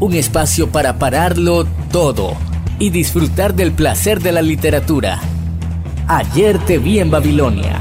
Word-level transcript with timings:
un 0.00 0.14
espacio 0.14 0.68
para 0.68 0.94
pararlo 0.94 1.66
todo 1.92 2.32
y 2.78 2.88
disfrutar 2.88 3.52
del 3.52 3.72
placer 3.72 4.20
de 4.20 4.32
la 4.32 4.40
literatura. 4.40 5.20
Ayer 6.08 6.58
te 6.58 6.78
vi 6.78 7.00
en 7.00 7.10
Babilonia. 7.10 7.78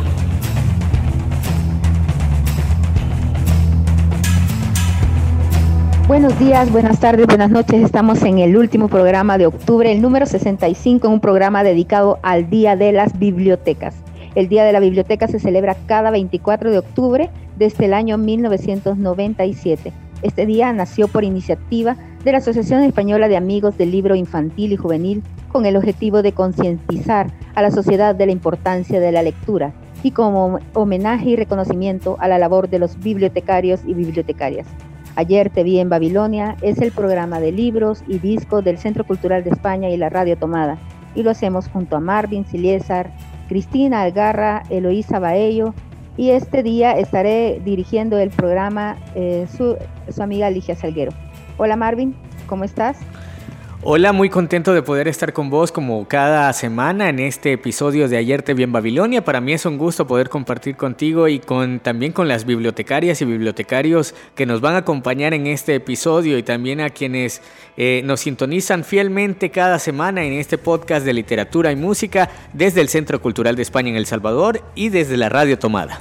Buenos 6.10 6.38
días, 6.40 6.70
buenas 6.72 7.00
tardes, 7.00 7.26
buenas 7.26 7.52
noches. 7.52 7.82
Estamos 7.82 8.22
en 8.24 8.40
el 8.40 8.58
último 8.58 8.90
programa 8.90 9.38
de 9.38 9.46
octubre, 9.46 9.90
el 9.90 10.02
número 10.02 10.26
65, 10.26 11.08
un 11.08 11.22
programa 11.22 11.64
dedicado 11.64 12.20
al 12.22 12.50
Día 12.50 12.76
de 12.76 12.92
las 12.92 13.18
Bibliotecas. 13.18 13.96
El 14.36 14.50
Día 14.50 14.66
de 14.66 14.74
la 14.74 14.82
Biblioteca 14.82 15.30
se 15.30 15.40
celebra 15.40 15.78
cada 15.86 16.12
24 16.12 16.72
de 16.72 16.80
octubre 16.80 17.30
desde 17.58 17.86
el 17.86 17.94
año 17.94 18.18
1997. 18.18 19.94
Este 20.22 20.46
día 20.46 20.74
nació 20.74 21.08
por 21.08 21.24
iniciativa 21.24 21.96
de 22.24 22.32
la 22.34 22.40
Asociación 22.40 22.84
Española 22.84 23.28
de 23.30 23.38
Amigos 23.38 23.78
del 23.78 23.92
Libro 23.92 24.16
Infantil 24.16 24.74
y 24.74 24.78
Juvenil 24.78 25.24
con 25.48 25.66
el 25.66 25.78
objetivo 25.78 26.22
de 26.22 26.34
concientizar 26.34 27.32
a 27.56 27.62
la 27.62 27.72
sociedad 27.72 28.14
de 28.14 28.26
la 28.26 28.32
importancia 28.32 29.00
de 29.00 29.12
la 29.12 29.24
lectura 29.24 29.74
y 30.04 30.12
como 30.12 30.60
homenaje 30.74 31.30
y 31.30 31.36
reconocimiento 31.36 32.18
a 32.20 32.28
la 32.28 32.38
labor 32.38 32.70
de 32.70 32.80
los 32.80 33.00
bibliotecarios 33.00 33.82
y 33.86 33.94
bibliotecarias. 33.94 34.68
Ayer 35.16 35.50
te 35.50 35.64
vi 35.64 35.80
en 35.80 35.90
Babilonia 35.90 36.56
es 36.62 36.80
el 36.80 36.92
programa 36.92 37.40
de 37.40 37.52
libros 37.52 38.04
y 38.08 38.20
discos 38.20 38.64
del 38.64 38.78
Centro 38.78 39.06
Cultural 39.06 39.44
de 39.44 39.50
España 39.50 39.90
y 39.90 39.98
la 39.98 40.10
Radio 40.10 40.38
Tomada. 40.38 40.78
Y 41.16 41.24
lo 41.24 41.32
hacemos 41.32 41.68
junto 41.68 41.96
a 41.96 42.00
Marvin 42.00 42.46
Siliesar, 42.46 43.12
Cristina 43.48 44.04
Algarra, 44.04 44.64
Eloísa 44.70 45.20
Baello. 45.20 45.74
Y 46.16 46.30
este 46.30 46.64
día 46.64 46.92
estaré 46.92 47.62
dirigiendo 47.64 48.18
el 48.18 48.30
programa 48.30 48.98
eh, 49.16 49.48
su, 49.58 49.76
su 50.10 50.22
amiga 50.22 50.50
Ligia 50.50 50.76
Salguero. 50.76 51.12
Hola 51.62 51.76
Marvin, 51.76 52.16
¿cómo 52.48 52.64
estás? 52.64 52.98
Hola, 53.84 54.14
muy 54.14 54.30
contento 54.30 54.74
de 54.74 54.82
poder 54.82 55.10
estar 55.10 55.34
con 55.34 55.50
vos 55.50 55.74
como 55.74 56.08
cada 56.08 56.54
semana 56.54 57.10
en 57.10 57.20
este 57.20 57.52
episodio 57.52 58.08
de 58.08 58.16
Ayer 58.16 58.42
te 58.44 58.54
vi 58.54 58.64
en 58.64 58.72
Babilonia. 58.72 59.26
Para 59.26 59.42
mí 59.42 59.52
es 59.52 59.66
un 59.66 59.78
gusto 59.78 60.08
poder 60.08 60.30
compartir 60.30 60.78
contigo 60.78 61.28
y 61.28 61.40
con 61.40 61.82
también 61.82 62.14
con 62.14 62.30
las 62.30 62.46
bibliotecarias 62.46 63.22
y 63.22 63.26
bibliotecarios 63.26 64.16
que 64.36 64.46
nos 64.46 64.62
van 64.62 64.76
a 64.76 64.78
acompañar 64.78 65.34
en 65.34 65.48
este 65.48 65.76
episodio 65.76 66.38
y 66.38 66.44
también 66.44 66.80
a 66.80 66.92
quienes 66.92 67.42
eh, 67.76 68.04
nos 68.06 68.22
sintonizan 68.22 68.86
fielmente 68.86 69.50
cada 69.50 69.80
semana 69.80 70.24
en 70.24 70.32
este 70.32 70.58
podcast 70.58 71.06
de 71.06 71.12
literatura 71.12 71.74
y 71.74 71.76
música 71.76 72.30
desde 72.54 72.80
el 72.80 72.88
Centro 72.88 73.22
Cultural 73.22 73.58
de 73.58 73.64
España 73.64 73.90
en 73.90 73.98
El 73.98 74.06
Salvador 74.06 74.62
y 74.76 74.88
desde 74.88 75.18
la 75.18 75.28
Radio 75.28 75.60
Tomada. 75.60 76.00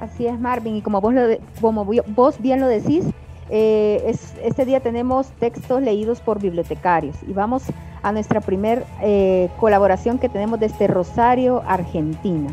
Así 0.00 0.26
es, 0.26 0.36
Marvin, 0.40 0.74
y 0.74 0.82
como 0.82 1.00
vos, 1.00 1.14
lo 1.14 1.22
como 1.60 1.84
vos 1.84 2.40
bien 2.40 2.60
lo 2.60 2.66
decís, 2.66 3.04
eh, 3.48 4.02
es, 4.06 4.34
este 4.42 4.64
día 4.64 4.80
tenemos 4.80 5.28
textos 5.38 5.80
leídos 5.80 6.20
por 6.20 6.40
bibliotecarios 6.40 7.16
y 7.28 7.32
vamos 7.32 7.62
a 8.02 8.12
nuestra 8.12 8.40
primer 8.40 8.84
eh, 9.02 9.48
colaboración 9.58 10.18
que 10.18 10.28
tenemos 10.28 10.58
desde 10.58 10.86
Rosario, 10.86 11.62
Argentina. 11.66 12.50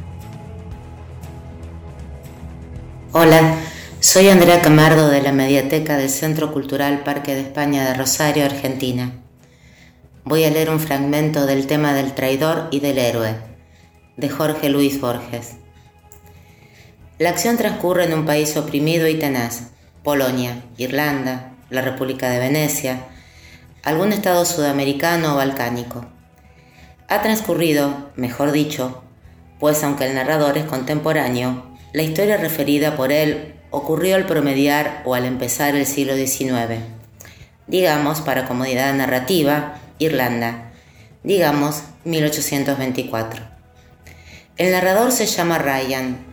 Hola, 3.12 3.56
soy 4.00 4.30
Andrea 4.30 4.62
Camardo 4.62 5.10
de 5.10 5.22
la 5.22 5.32
Mediateca 5.32 5.98
del 5.98 6.10
Centro 6.10 6.52
Cultural 6.52 7.04
Parque 7.04 7.34
de 7.36 7.42
España 7.42 7.86
de 7.86 7.94
Rosario, 7.96 8.46
Argentina. 8.46 9.14
Voy 10.26 10.44
a 10.44 10.50
leer 10.50 10.70
un 10.70 10.80
fragmento 10.80 11.46
del 11.46 11.68
tema 11.68 11.94
del 11.94 12.14
traidor 12.14 12.68
y 12.72 12.80
del 12.80 12.98
héroe, 12.98 13.36
de 14.16 14.30
Jorge 14.30 14.70
Luis 14.70 15.02
Borges. 15.02 15.58
La 17.20 17.30
acción 17.30 17.58
transcurre 17.58 18.06
en 18.06 18.14
un 18.14 18.26
país 18.26 18.56
oprimido 18.58 19.08
y 19.08 19.16
tenaz 19.16 19.73
Polonia, 20.04 20.62
Irlanda, 20.78 21.54
la 21.70 21.82
República 21.82 22.30
de 22.30 22.40
Venecia, 22.40 23.06
algún 23.84 24.12
estado 24.12 24.44
sudamericano 24.44 25.34
o 25.34 25.38
balcánico. 25.38 26.06
Ha 27.08 27.22
transcurrido, 27.22 28.12
mejor 28.18 28.52
dicho, 28.52 29.02
pues 29.60 29.82
aunque 29.84 30.06
el 30.06 30.16
narrador 30.16 30.58
es 30.58 30.66
contemporáneo, 30.66 31.64
la 31.94 32.04
historia 32.04 32.36
referida 32.36 32.98
por 32.98 33.14
él 33.14 33.56
ocurrió 33.72 34.18
al 34.18 34.26
promediar 34.26 35.04
o 35.06 35.16
al 35.16 35.24
empezar 35.24 35.74
el 35.76 35.86
siglo 35.86 36.16
XIX. 36.16 36.82
Digamos, 37.68 38.20
para 38.20 38.46
comodidad 38.46 38.94
narrativa, 38.94 39.80
Irlanda. 40.00 40.74
Digamos, 41.24 41.84
1824. 42.04 43.42
El 44.58 44.72
narrador 44.72 45.14
se 45.14 45.28
llama 45.28 45.60
Ryan. 45.60 46.26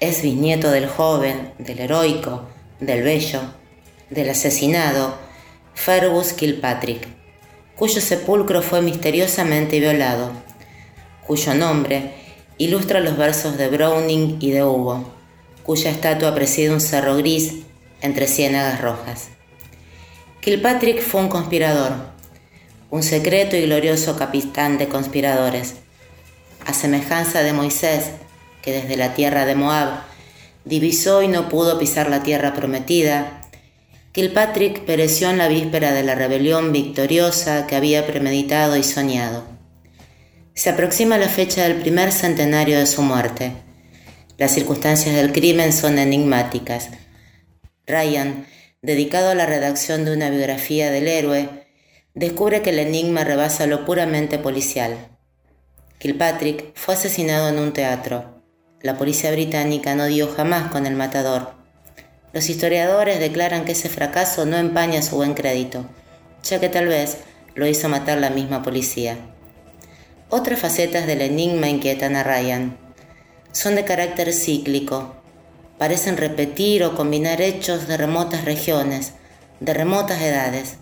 Es 0.00 0.22
bisnieto 0.22 0.72
del 0.72 0.88
joven, 0.88 1.52
del 1.58 1.78
heroico, 1.78 2.48
del 2.82 3.02
bello, 3.02 3.40
del 4.10 4.30
asesinado 4.30 5.16
Fergus 5.74 6.32
Kilpatrick, 6.32 7.06
cuyo 7.76 8.00
sepulcro 8.00 8.60
fue 8.60 8.82
misteriosamente 8.82 9.78
violado, 9.80 10.32
cuyo 11.26 11.54
nombre 11.54 12.14
ilustra 12.58 13.00
los 13.00 13.16
versos 13.16 13.56
de 13.56 13.68
Browning 13.68 14.38
y 14.40 14.50
de 14.50 14.64
Hugo, 14.64 15.12
cuya 15.62 15.90
estatua 15.90 16.34
preside 16.34 16.72
un 16.72 16.80
cerro 16.80 17.16
gris 17.16 17.54
entre 18.00 18.26
ciénagas 18.26 18.80
rojas. 18.80 19.28
Kilpatrick 20.40 21.00
fue 21.00 21.20
un 21.20 21.28
conspirador, 21.28 21.92
un 22.90 23.04
secreto 23.04 23.56
y 23.56 23.62
glorioso 23.62 24.16
capitán 24.16 24.76
de 24.76 24.88
conspiradores, 24.88 25.74
a 26.66 26.74
semejanza 26.74 27.42
de 27.42 27.52
Moisés, 27.52 28.10
que 28.60 28.72
desde 28.72 28.96
la 28.96 29.14
tierra 29.14 29.46
de 29.46 29.54
Moab 29.54 30.11
divisó 30.64 31.22
y 31.22 31.28
no 31.28 31.48
pudo 31.48 31.78
pisar 31.78 32.10
la 32.10 32.22
tierra 32.22 32.54
prometida, 32.54 33.42
Kilpatrick 34.12 34.84
pereció 34.84 35.30
en 35.30 35.38
la 35.38 35.48
víspera 35.48 35.92
de 35.92 36.02
la 36.02 36.14
rebelión 36.14 36.70
victoriosa 36.70 37.66
que 37.66 37.76
había 37.76 38.06
premeditado 38.06 38.76
y 38.76 38.82
soñado. 38.82 39.44
Se 40.54 40.68
aproxima 40.68 41.16
la 41.16 41.28
fecha 41.28 41.62
del 41.62 41.76
primer 41.76 42.12
centenario 42.12 42.78
de 42.78 42.86
su 42.86 43.00
muerte. 43.00 43.52
Las 44.36 44.52
circunstancias 44.52 45.14
del 45.16 45.32
crimen 45.32 45.72
son 45.72 45.98
enigmáticas. 45.98 46.90
Ryan, 47.86 48.46
dedicado 48.82 49.30
a 49.30 49.34
la 49.34 49.46
redacción 49.46 50.04
de 50.04 50.12
una 50.12 50.28
biografía 50.28 50.90
del 50.90 51.08
héroe, 51.08 51.48
descubre 52.12 52.60
que 52.60 52.70
el 52.70 52.80
enigma 52.80 53.24
rebasa 53.24 53.66
lo 53.66 53.86
puramente 53.86 54.38
policial. 54.38 55.08
Kilpatrick 55.98 56.72
fue 56.74 56.94
asesinado 56.94 57.48
en 57.48 57.58
un 57.58 57.72
teatro. 57.72 58.41
La 58.82 58.98
policía 58.98 59.30
británica 59.30 59.94
no 59.94 60.06
dio 60.06 60.26
jamás 60.28 60.72
con 60.72 60.86
el 60.86 60.96
matador. 60.96 61.52
Los 62.32 62.50
historiadores 62.50 63.20
declaran 63.20 63.64
que 63.64 63.72
ese 63.72 63.88
fracaso 63.88 64.44
no 64.44 64.56
empaña 64.56 65.02
su 65.02 65.14
buen 65.14 65.34
crédito, 65.34 65.86
ya 66.42 66.58
que 66.58 66.68
tal 66.68 66.88
vez 66.88 67.18
lo 67.54 67.68
hizo 67.68 67.88
matar 67.88 68.18
la 68.18 68.30
misma 68.30 68.64
policía. 68.64 69.18
Otras 70.30 70.58
facetas 70.58 71.06
del 71.06 71.20
enigma 71.20 71.68
inquietan 71.68 72.16
a 72.16 72.24
Ryan. 72.24 72.76
Son 73.52 73.76
de 73.76 73.84
carácter 73.84 74.32
cíclico. 74.32 75.14
Parecen 75.78 76.16
repetir 76.16 76.82
o 76.82 76.96
combinar 76.96 77.40
hechos 77.40 77.86
de 77.86 77.96
remotas 77.96 78.44
regiones, 78.44 79.12
de 79.60 79.74
remotas 79.74 80.20
edades. 80.22 80.78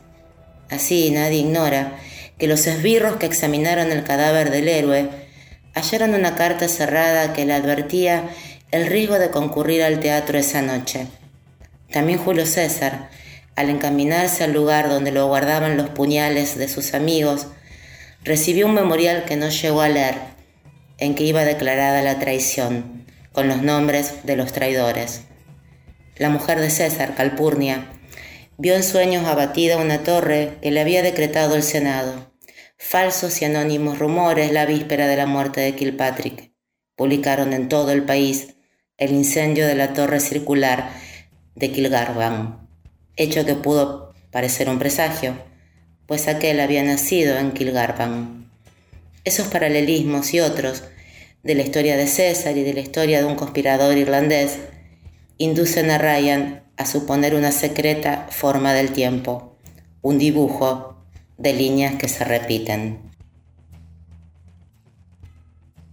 Así 0.70 1.10
nadie 1.10 1.40
ignora 1.40 1.98
que 2.38 2.46
los 2.46 2.66
esbirros 2.66 3.16
que 3.16 3.26
examinaron 3.26 3.92
el 3.92 4.04
cadáver 4.04 4.50
del 4.50 4.69
héroe 4.69 5.10
hallaron 5.75 6.14
una 6.14 6.34
carta 6.34 6.69
cerrada 6.69 7.32
que 7.32 7.44
le 7.44 7.55
advertía 7.55 8.28
el 8.70 8.87
riesgo 8.87 9.19
de 9.19 9.31
concurrir 9.31 9.82
al 9.82 10.00
teatro 10.00 10.38
esa 10.38 10.62
noche. 10.62 11.06
También 11.93 12.19
Julio 12.19 12.46
César, 12.46 13.08
al 13.56 13.70
encaminarse 13.70 14.44
al 14.44 14.52
lugar 14.52 14.88
donde 14.88 15.12
lo 15.12 15.26
guardaban 15.26 15.76
los 15.76 15.90
puñales 15.90 16.56
de 16.56 16.69
sus 16.69 16.94
amigos, 16.94 17.49
recibió 18.25 18.67
un 18.67 18.75
memorial 18.75 19.25
que 19.25 19.37
no 19.37 19.49
llegó 19.49 19.81
a 19.81 19.88
leer, 19.88 20.17
en 20.99 21.14
que 21.14 21.25
iba 21.25 21.44
declarada 21.44 22.02
la 22.02 22.19
traición, 22.19 23.06
con 23.32 23.49
los 23.49 23.62
nombres 23.62 24.25
de 24.25 24.37
los 24.37 24.52
traidores. 24.52 25.23
La 26.16 26.28
mujer 26.28 26.61
de 26.61 26.70
César, 26.70 27.14
Calpurnia, 27.14 27.87
vio 28.58 28.75
en 28.75 28.84
sueños 28.84 29.26
abatida 29.26 29.78
una 29.78 30.02
torre 30.02 30.58
que 30.61 30.70
le 30.70 30.81
había 30.81 31.02
decretado 31.02 31.55
el 31.55 31.62
Senado 31.62 32.29
falsos 32.80 33.42
y 33.42 33.44
anónimos 33.44 33.98
rumores 33.98 34.52
la 34.52 34.64
víspera 34.64 35.06
de 35.06 35.14
la 35.14 35.26
muerte 35.26 35.60
de 35.60 35.76
Kilpatrick. 35.76 36.50
Publicaron 36.96 37.52
en 37.52 37.68
todo 37.68 37.92
el 37.92 38.04
país 38.04 38.56
el 38.96 39.12
incendio 39.12 39.66
de 39.66 39.74
la 39.74 39.92
torre 39.92 40.18
circular 40.18 40.90
de 41.54 41.70
Kilgarvan, 41.70 42.68
hecho 43.16 43.44
que 43.44 43.54
pudo 43.54 44.14
parecer 44.32 44.68
un 44.70 44.78
presagio, 44.78 45.34
pues 46.06 46.26
aquel 46.26 46.58
había 46.58 46.82
nacido 46.82 47.38
en 47.38 47.52
Kilgarvan. 47.52 48.50
Esos 49.24 49.48
paralelismos 49.48 50.32
y 50.32 50.40
otros 50.40 50.82
de 51.42 51.54
la 51.54 51.62
historia 51.62 51.98
de 51.98 52.06
César 52.06 52.56
y 52.56 52.64
de 52.64 52.72
la 52.72 52.80
historia 52.80 53.20
de 53.20 53.26
un 53.26 53.36
conspirador 53.36 53.96
irlandés 53.96 54.58
inducen 55.36 55.90
a 55.90 55.98
Ryan 55.98 56.64
a 56.78 56.86
suponer 56.86 57.34
una 57.34 57.52
secreta 57.52 58.26
forma 58.30 58.72
del 58.72 58.90
tiempo, 58.92 59.58
un 60.00 60.18
dibujo 60.18 61.00
de 61.40 61.54
líneas 61.54 61.94
que 61.94 62.06
se 62.06 62.22
repiten. 62.22 62.98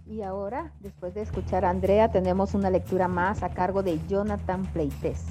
Y 0.06 0.20
ahora, 0.20 0.72
después 0.80 1.14
de 1.14 1.22
escuchar 1.22 1.64
a 1.64 1.70
Andrea, 1.70 2.10
tenemos 2.10 2.52
una 2.52 2.68
lectura 2.68 3.08
más 3.08 3.42
a 3.42 3.48
cargo 3.48 3.82
de 3.82 3.98
Jonathan 4.08 4.66
Pleites. 4.66 5.24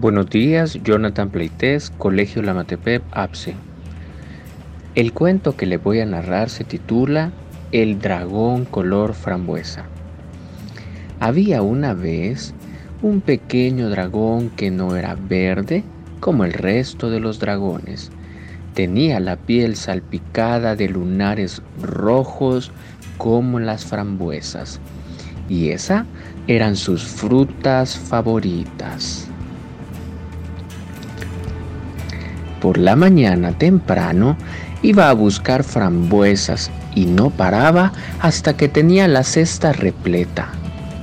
Buenos 0.00 0.30
días, 0.30 0.80
Jonathan 0.82 1.30
Pleites, 1.30 1.90
Colegio 1.90 2.42
Lamatepep, 2.42 3.04
APSE. 3.12 3.54
El 4.96 5.12
cuento 5.12 5.56
que 5.56 5.66
le 5.66 5.76
voy 5.76 6.00
a 6.00 6.06
narrar 6.06 6.50
se 6.50 6.64
titula 6.64 7.30
El 7.70 8.00
dragón 8.00 8.64
color 8.64 9.14
frambuesa. 9.14 9.84
Había 11.20 11.62
una 11.62 11.94
vez 11.94 12.52
un 13.00 13.20
pequeño 13.20 13.90
dragón 13.90 14.50
que 14.50 14.72
no 14.72 14.96
era 14.96 15.14
verde 15.14 15.84
como 16.20 16.44
el 16.44 16.52
resto 16.52 17.10
de 17.10 17.20
los 17.20 17.38
dragones 17.40 18.10
Tenía 18.74 19.18
la 19.18 19.36
piel 19.36 19.74
salpicada 19.74 20.76
de 20.76 20.88
lunares 20.88 21.60
rojos 21.82 22.70
como 23.18 23.58
las 23.58 23.84
frambuesas, 23.84 24.80
y 25.48 25.70
esas 25.70 26.06
eran 26.46 26.76
sus 26.76 27.02
frutas 27.02 27.98
favoritas. 27.98 29.26
Por 32.60 32.78
la 32.78 32.94
mañana 32.94 33.58
temprano 33.58 34.36
iba 34.82 35.10
a 35.10 35.14
buscar 35.14 35.64
frambuesas 35.64 36.70
y 36.94 37.06
no 37.06 37.30
paraba 37.30 37.92
hasta 38.20 38.56
que 38.56 38.68
tenía 38.68 39.08
la 39.08 39.24
cesta 39.24 39.72
repleta. 39.72 40.48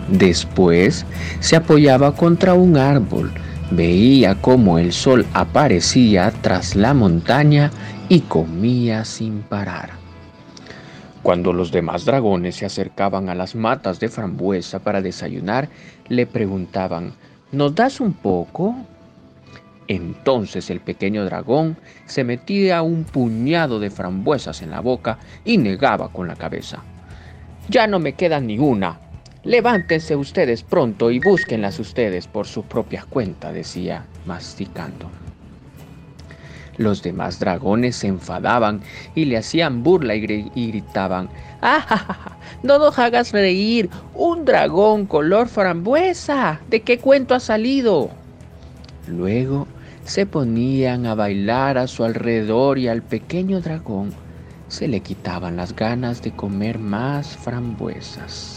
Después 0.10 1.06
se 1.42 1.58
apoyaba 1.58 2.16
contra 2.16 2.54
un 2.54 2.78
árbol 2.78 3.32
Veía 3.72 4.36
cómo 4.36 4.80
el 4.80 4.94
sol 4.94 5.26
aparecía 5.34 6.32
tras 6.42 6.76
la 6.76 6.94
montaña 6.94 7.70
y 8.08 8.22
comía 8.22 9.04
sin 9.04 9.42
parar. 9.42 9.90
Cuando 11.22 11.52
los 11.52 11.70
demás 11.70 12.06
dragones 12.06 12.56
se 12.56 12.66
acercaban 12.66 13.28
a 13.28 13.36
las 13.36 13.56
matas 13.56 14.00
de 14.00 14.08
frambuesa 14.08 14.80
para 14.80 15.02
desayunar, 15.02 15.68
le 16.08 16.26
preguntaban, 16.26 17.12
¿nos 17.52 17.76
das 17.76 18.00
un 18.00 18.14
poco? 18.14 18.74
Entonces 19.90 20.70
el 20.70 20.80
pequeño 20.80 21.26
dragón 21.26 21.76
se 22.06 22.24
metía 22.24 22.82
un 22.82 23.04
puñado 23.04 23.82
de 23.82 23.90
frambuesas 23.90 24.62
en 24.62 24.72
la 24.72 24.80
boca 24.80 25.18
y 25.44 25.58
negaba 25.58 26.08
con 26.08 26.30
la 26.30 26.38
cabeza. 26.38 26.84
Ya 27.68 27.86
no 27.86 28.00
me 28.00 28.14
queda 28.14 28.40
ni 28.40 28.58
una, 28.60 28.98
Levántense 29.48 30.14
ustedes 30.14 30.62
pronto 30.62 31.10
y 31.10 31.20
búsquenlas 31.20 31.80
ustedes 31.80 32.28
por 32.28 32.48
su 32.48 32.64
propia 32.64 33.06
cuenta, 33.10 33.54
decía, 33.54 34.04
masticando. 34.26 35.10
Los 36.76 37.02
demás 37.02 37.40
dragones 37.40 37.96
se 37.96 38.08
enfadaban 38.08 38.82
y 39.16 39.24
le 39.24 39.38
hacían 39.38 39.84
burla 39.84 40.16
y, 40.16 40.68
gritaban, 40.68 41.30
¡Ah, 41.62 42.36
no 42.62 42.78
nos 42.78 43.00
hagas 43.00 43.32
reír! 43.32 43.90
¡Un 44.14 44.44
dragón 44.44 45.06
color 45.06 45.48
frambuesa! 45.48 46.60
¿De 46.70 46.82
qué 46.82 47.00
cuento 47.00 47.34
ha 47.34 47.40
salido? 47.40 48.10
Luego 49.08 49.66
se 50.04 50.26
ponían 50.26 51.06
a 51.06 51.16
bailar 51.16 51.78
a 51.78 51.88
su 51.88 52.04
alrededor 52.04 52.80
y 52.80 52.90
al 52.90 53.02
pequeño 53.02 53.62
dragón 53.62 54.14
se 54.68 54.90
le 54.90 55.00
quitaban 55.00 55.56
las 55.56 55.74
ganas 55.74 56.22
de 56.22 56.32
comer 56.34 56.80
más 56.80 57.38
frambuesas. 57.38 58.57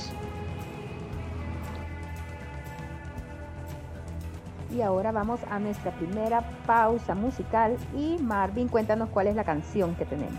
Y 4.73 4.83
ahora 4.83 5.11
vamos 5.11 5.41
a 5.51 5.59
nuestra 5.59 5.91
primera 5.93 6.43
pausa 6.67 7.15
musical 7.15 7.77
y 7.97 8.23
Marvin, 8.23 8.69
cuéntanos 8.69 9.09
cuál 9.09 9.27
es 9.27 9.35
la 9.35 9.45
canción 9.45 9.95
que 9.97 10.05
tenemos. 10.05 10.39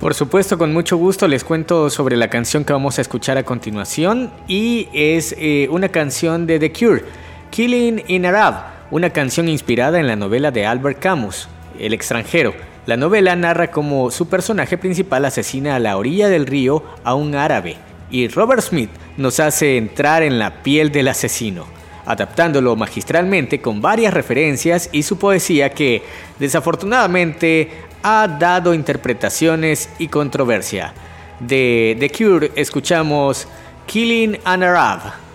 Por 0.00 0.14
supuesto, 0.14 0.58
con 0.58 0.72
mucho 0.72 0.96
gusto 0.96 1.26
les 1.26 1.44
cuento 1.44 1.88
sobre 1.90 2.16
la 2.16 2.28
canción 2.28 2.64
que 2.64 2.72
vamos 2.72 2.98
a 2.98 3.02
escuchar 3.02 3.38
a 3.38 3.44
continuación 3.44 4.30
y 4.46 4.88
es 4.92 5.34
eh, 5.38 5.68
una 5.70 5.88
canción 5.88 6.46
de 6.46 6.58
The 6.58 6.72
Cure, 6.72 7.04
Killing 7.50 8.02
in 8.06 8.26
Arab, 8.26 8.62
una 8.90 9.10
canción 9.10 9.48
inspirada 9.48 9.98
en 9.98 10.06
la 10.06 10.16
novela 10.16 10.50
de 10.50 10.66
Albert 10.66 10.98
Camus, 10.98 11.48
El 11.78 11.92
extranjero. 11.92 12.54
La 12.86 12.96
novela 12.96 13.34
narra 13.36 13.70
cómo 13.70 14.10
su 14.10 14.28
personaje 14.28 14.78
principal 14.78 15.24
asesina 15.24 15.74
a 15.74 15.80
la 15.80 15.96
orilla 15.96 16.28
del 16.28 16.46
río 16.46 16.82
a 17.02 17.14
un 17.14 17.34
árabe 17.34 17.76
y 18.10 18.28
Robert 18.28 18.62
Smith 18.62 18.90
nos 19.16 19.40
hace 19.40 19.76
entrar 19.76 20.22
en 20.22 20.38
la 20.38 20.62
piel 20.62 20.92
del 20.92 21.08
asesino 21.08 21.75
adaptándolo 22.06 22.76
magistralmente 22.76 23.60
con 23.60 23.82
varias 23.82 24.14
referencias 24.14 24.88
y 24.92 25.02
su 25.02 25.18
poesía 25.18 25.70
que, 25.70 26.02
desafortunadamente, 26.38 27.70
ha 28.02 28.28
dado 28.28 28.72
interpretaciones 28.72 29.90
y 29.98 30.08
controversia. 30.08 30.94
De 31.40 31.96
The 31.98 32.10
Cure 32.10 32.52
escuchamos 32.54 33.46
Killing 33.86 34.38
an 34.44 34.62
Arab. 34.62 35.25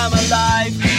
I'm 0.00 0.12
alive. 0.12 0.97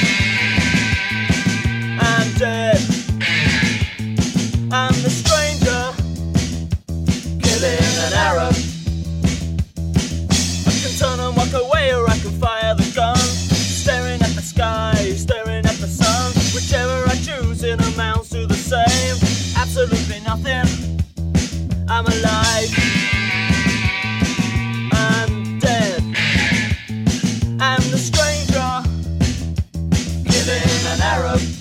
an 30.89 31.01
Arab. 31.01 31.58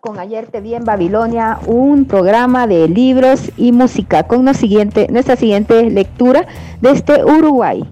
Con 0.00 0.20
Ayer 0.20 0.46
te 0.46 0.60
vi 0.60 0.74
en 0.74 0.84
Babilonia, 0.84 1.58
un 1.66 2.04
programa 2.04 2.68
de 2.68 2.86
libros 2.86 3.50
y 3.56 3.72
música 3.72 4.22
con 4.22 4.44
nuestra 4.44 4.60
siguiente, 4.60 5.08
nuestra 5.10 5.34
siguiente 5.34 5.90
lectura 5.90 6.46
desde 6.80 7.24
Uruguay. 7.24 7.82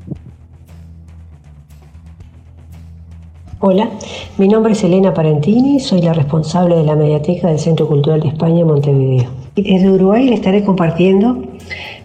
Hola, 3.59 3.91
mi 4.39 4.47
nombre 4.47 4.75
es 4.75 4.85
Elena 4.85 5.13
Parentini, 5.13 5.81
soy 5.81 6.01
la 6.01 6.13
responsable 6.13 6.77
de 6.77 6.85
la 6.85 6.95
Mediateca 6.95 7.49
del 7.49 7.59
Centro 7.59 7.89
Cultural 7.89 8.21
de 8.21 8.29
España 8.29 8.65
Montevideo. 8.65 9.31
Y 9.57 9.75
desde 9.75 9.91
Uruguay 9.91 10.29
le 10.29 10.37
estaré 10.37 10.63
compartiendo 10.63 11.43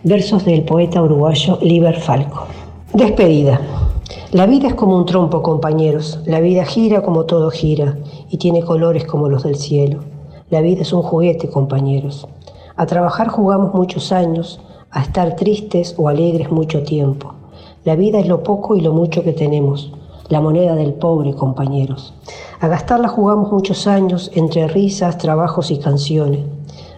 versos 0.03 0.45
del 0.45 0.63
poeta 0.63 1.03
uruguayo 1.03 1.59
Liber 1.61 1.99
Falco. 1.99 2.47
Despedida. 2.93 3.61
La 4.31 4.45
vida 4.45 4.67
es 4.67 4.75
como 4.75 4.95
un 4.95 5.07
trompo, 5.07 5.41
compañeros. 5.41 6.19
La 6.27 6.39
vida 6.39 6.63
gira 6.63 7.01
como 7.01 7.25
todo 7.25 7.50
gira 7.50 7.98
y 8.29 8.38
tiene 8.38 8.62
colores 8.62 9.05
como 9.05 9.27
los 9.27 9.41
del 9.41 9.55
cielo. 9.55 10.01
La 10.51 10.62
vida 10.62 10.83
es 10.83 10.93
un 10.93 11.01
juguete, 11.01 11.50
compañeros. 11.50 12.27
A 12.75 12.86
trabajar 12.86 13.29
jugamos 13.29 13.74
muchos 13.74 14.12
años, 14.12 14.62
a 14.91 15.01
estar 15.01 15.36
tristes 15.36 15.95
o 15.98 16.09
alegres 16.09 16.51
mucho 16.51 16.83
tiempo. 16.83 17.33
La 17.86 17.95
vida 17.95 18.19
es 18.19 18.27
lo 18.27 18.43
poco 18.43 18.75
y 18.75 18.81
lo 18.81 18.93
mucho 18.93 19.24
que 19.24 19.33
tenemos, 19.33 19.91
la 20.27 20.41
moneda 20.41 20.75
del 20.75 20.93
pobre, 20.93 21.33
compañeros. 21.33 22.13
A 22.59 22.67
gastarla 22.67 23.07
jugamos 23.07 23.51
muchos 23.51 23.88
años 23.88 24.29
entre 24.36 24.67
risas, 24.67 25.17
trabajos 25.17 25.71
y 25.71 25.79
canciones. 25.79 26.41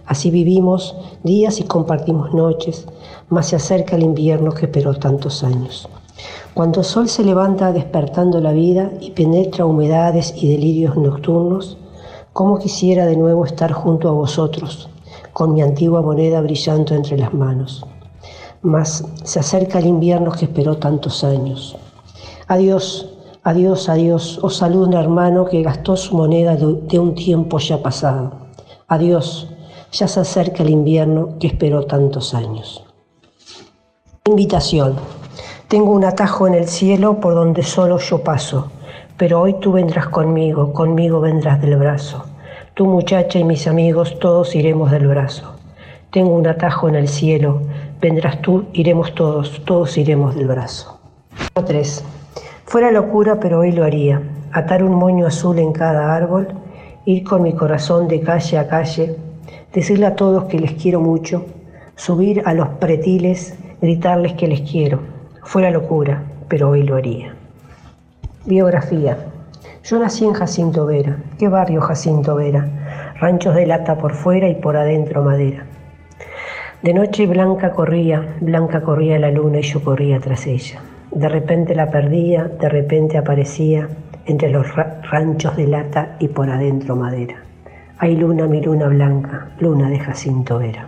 Así 0.04 0.30
vivimos 0.30 0.94
días 1.22 1.60
y 1.60 1.62
compartimos 1.62 2.34
noches, 2.34 2.86
mas 3.30 3.46
se 3.46 3.56
acerca 3.56 3.96
el 3.96 4.02
invierno 4.02 4.52
que 4.52 4.66
esperó 4.66 4.92
tantos 4.92 5.42
años. 5.42 5.88
Cuando 6.54 6.80
el 6.80 6.86
sol 6.86 7.08
se 7.08 7.24
levanta 7.24 7.72
despertando 7.72 8.40
la 8.40 8.52
vida 8.52 8.90
y 9.00 9.12
penetra 9.12 9.64
humedades 9.64 10.34
y 10.36 10.48
delirios 10.48 10.96
nocturnos, 10.96 11.78
cómo 12.32 12.58
quisiera 12.58 13.06
de 13.06 13.16
nuevo 13.16 13.44
estar 13.44 13.72
junto 13.72 14.08
a 14.08 14.12
vosotros, 14.12 14.88
con 15.32 15.54
mi 15.54 15.62
antigua 15.62 16.02
moneda 16.02 16.40
brillando 16.40 16.94
entre 16.94 17.18
las 17.18 17.32
manos. 17.32 17.84
Mas 18.60 19.04
se 19.24 19.40
acerca 19.40 19.78
el 19.78 19.86
invierno 19.86 20.30
que 20.32 20.44
esperó 20.44 20.76
tantos 20.76 21.24
años. 21.24 21.76
Adiós, 22.48 23.08
adiós, 23.42 23.88
adiós, 23.88 24.38
os 24.42 24.56
saluda 24.56 24.88
un 24.88 24.94
hermano 24.94 25.46
que 25.46 25.62
gastó 25.62 25.96
su 25.96 26.16
moneda 26.16 26.56
de 26.56 26.98
un 26.98 27.14
tiempo 27.14 27.58
ya 27.58 27.82
pasado. 27.82 28.32
Adiós, 28.88 29.48
ya 29.90 30.06
se 30.06 30.20
acerca 30.20 30.62
el 30.62 30.70
invierno 30.70 31.38
que 31.38 31.46
esperó 31.46 31.84
tantos 31.84 32.34
años. 32.34 32.84
Invitación. 34.26 34.96
Tengo 35.72 35.92
un 35.92 36.04
atajo 36.04 36.46
en 36.46 36.52
el 36.52 36.68
cielo 36.68 37.18
por 37.18 37.34
donde 37.34 37.62
solo 37.62 37.96
yo 37.96 38.22
paso, 38.22 38.70
pero 39.16 39.40
hoy 39.40 39.54
tú 39.54 39.72
vendrás 39.72 40.06
conmigo, 40.06 40.74
conmigo 40.74 41.18
vendrás 41.18 41.62
del 41.62 41.76
brazo. 41.76 42.26
Tú 42.74 42.84
muchacha 42.84 43.38
y 43.38 43.44
mis 43.44 43.66
amigos, 43.66 44.18
todos 44.18 44.54
iremos 44.54 44.90
del 44.90 45.06
brazo. 45.06 45.54
Tengo 46.10 46.36
un 46.36 46.46
atajo 46.46 46.90
en 46.90 46.96
el 46.96 47.08
cielo, 47.08 47.62
vendrás 48.02 48.42
tú, 48.42 48.66
iremos 48.74 49.14
todos, 49.14 49.64
todos 49.64 49.96
iremos 49.96 50.34
del 50.34 50.46
brazo. 50.46 51.00
3. 51.54 52.04
Fuera 52.66 52.90
locura, 52.90 53.40
pero 53.40 53.60
hoy 53.60 53.72
lo 53.72 53.84
haría. 53.84 54.20
Atar 54.52 54.84
un 54.84 54.94
moño 54.94 55.26
azul 55.26 55.58
en 55.58 55.72
cada 55.72 56.14
árbol, 56.14 56.48
ir 57.06 57.24
con 57.24 57.40
mi 57.40 57.54
corazón 57.54 58.08
de 58.08 58.20
calle 58.20 58.58
a 58.58 58.68
calle, 58.68 59.16
decirle 59.72 60.04
a 60.04 60.16
todos 60.16 60.44
que 60.44 60.58
les 60.58 60.72
quiero 60.72 61.00
mucho, 61.00 61.46
subir 61.96 62.42
a 62.44 62.52
los 62.52 62.68
pretiles, 62.78 63.56
gritarles 63.80 64.34
que 64.34 64.48
les 64.48 64.70
quiero 64.70 65.11
fue 65.42 65.62
la 65.62 65.70
locura, 65.70 66.22
pero 66.48 66.70
hoy 66.70 66.82
lo 66.82 66.96
haría. 66.96 67.34
Biografía. 68.46 69.18
Yo 69.84 69.98
nací 69.98 70.24
en 70.24 70.32
Jacinto 70.32 70.86
Vera. 70.86 71.16
¿Qué 71.38 71.48
barrio 71.48 71.80
Jacinto 71.80 72.36
Vera? 72.36 73.14
Ranchos 73.20 73.54
de 73.54 73.66
lata 73.66 73.98
por 73.98 74.14
fuera 74.14 74.48
y 74.48 74.54
por 74.54 74.76
adentro 74.76 75.22
madera. 75.22 75.64
De 76.82 76.94
noche 76.94 77.26
blanca 77.26 77.72
corría, 77.72 78.36
blanca 78.40 78.82
corría 78.82 79.18
la 79.18 79.30
luna 79.30 79.60
y 79.60 79.62
yo 79.62 79.82
corría 79.82 80.18
tras 80.20 80.46
ella. 80.46 80.80
De 81.10 81.28
repente 81.28 81.74
la 81.74 81.90
perdía, 81.90 82.44
de 82.44 82.68
repente 82.68 83.18
aparecía 83.18 83.88
entre 84.26 84.50
los 84.50 84.66
ranchos 84.74 85.56
de 85.56 85.66
lata 85.66 86.16
y 86.18 86.28
por 86.28 86.48
adentro 86.50 86.96
madera. 86.96 87.36
Hay 87.98 88.16
luna, 88.16 88.46
mi 88.46 88.60
luna 88.60 88.88
blanca, 88.88 89.50
luna 89.58 89.90
de 89.90 89.98
Jacinto 89.98 90.58
Vera. 90.58 90.86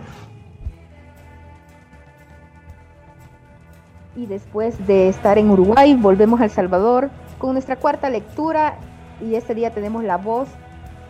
Y 4.15 4.25
después 4.25 4.87
de 4.87 5.09
estar 5.09 5.37
en 5.37 5.49
Uruguay 5.49 5.95
volvemos 5.95 6.39
a 6.39 6.45
El 6.45 6.51
Salvador 6.51 7.09
con 7.37 7.53
nuestra 7.53 7.75
cuarta 7.75 8.09
lectura 8.09 8.77
y 9.21 9.35
este 9.35 9.53
día 9.55 9.71
tenemos 9.71 10.03
la 10.03 10.17
voz 10.17 10.47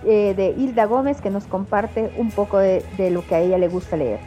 eh, 0.05 0.33
de 0.35 0.49
Hilda 0.57 0.85
Gómez 0.85 1.21
que 1.21 1.29
nos 1.29 1.45
comparte 1.45 2.11
un 2.17 2.31
poco 2.31 2.57
de, 2.57 2.83
de 2.97 3.11
lo 3.11 3.25
que 3.25 3.35
a 3.35 3.39
ella 3.39 3.57
le 3.57 3.67
gusta 3.67 3.97
leer. 3.97 4.19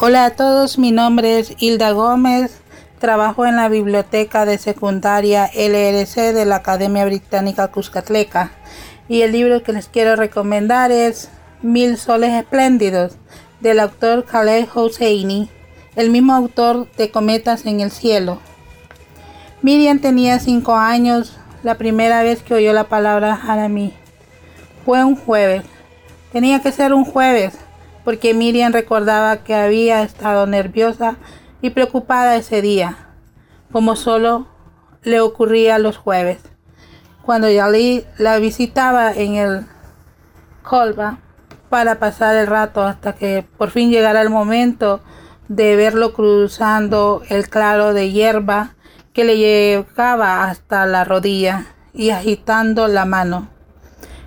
Hola 0.00 0.24
a 0.26 0.30
todos, 0.30 0.78
mi 0.78 0.92
nombre 0.92 1.38
es 1.38 1.54
Hilda 1.58 1.92
Gómez, 1.92 2.62
trabajo 2.98 3.46
en 3.46 3.56
la 3.56 3.68
biblioteca 3.68 4.46
de 4.46 4.58
secundaria 4.58 5.50
LRC 5.54 6.32
de 6.32 6.46
la 6.46 6.56
Academia 6.56 7.04
Británica 7.04 7.68
Cuscatleca 7.68 8.52
y 9.08 9.22
el 9.22 9.32
libro 9.32 9.62
que 9.62 9.72
les 9.72 9.88
quiero 9.88 10.16
recomendar 10.16 10.90
es 10.90 11.30
Mil 11.60 11.98
Soles 11.98 12.32
Espléndidos 12.32 13.16
del 13.60 13.80
autor 13.80 14.24
Khaled 14.24 14.66
Hosseini 14.74 15.50
el 15.94 16.10
mismo 16.10 16.34
autor 16.34 16.90
de 16.96 17.10
Cometas 17.10 17.66
en 17.66 17.80
el 17.80 17.90
Cielo. 17.90 18.38
Miriam 19.60 19.98
tenía 19.98 20.38
cinco 20.38 20.74
años 20.74 21.38
la 21.62 21.76
primera 21.76 22.22
vez 22.22 22.42
que 22.42 22.54
oyó 22.54 22.72
la 22.72 22.84
palabra 22.84 23.34
Haramí. 23.34 23.92
Fue 24.84 25.04
un 25.04 25.16
jueves. 25.16 25.64
Tenía 26.32 26.60
que 26.60 26.72
ser 26.72 26.94
un 26.94 27.04
jueves, 27.04 27.58
porque 28.04 28.34
Miriam 28.34 28.72
recordaba 28.72 29.44
que 29.44 29.54
había 29.54 30.02
estado 30.02 30.46
nerviosa 30.46 31.16
y 31.60 31.70
preocupada 31.70 32.36
ese 32.36 32.62
día, 32.62 32.96
como 33.70 33.94
solo 33.94 34.48
le 35.02 35.20
ocurría 35.20 35.78
los 35.78 35.98
jueves. 35.98 36.38
Cuando 37.22 37.50
Yali 37.50 38.04
la 38.18 38.38
visitaba 38.38 39.12
en 39.12 39.34
el 39.34 39.66
Colba 40.62 41.18
para 41.68 41.98
pasar 41.98 42.34
el 42.36 42.46
rato 42.46 42.82
hasta 42.82 43.14
que 43.14 43.44
por 43.56 43.70
fin 43.70 43.90
llegara 43.90 44.22
el 44.22 44.30
momento 44.30 45.02
de 45.48 45.76
verlo 45.76 46.12
cruzando 46.12 47.22
el 47.28 47.48
claro 47.48 47.92
de 47.92 48.10
hierba 48.10 48.74
que 49.12 49.24
le 49.24 49.36
llegaba 49.36 50.44
hasta 50.44 50.86
la 50.86 51.04
rodilla 51.04 51.66
y 51.92 52.10
agitando 52.10 52.88
la 52.88 53.04
mano. 53.04 53.48